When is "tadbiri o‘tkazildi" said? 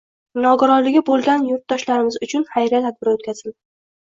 2.89-3.57